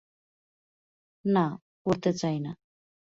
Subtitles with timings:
[1.25, 1.45] না,
[1.83, 2.51] পড়তে চাই না।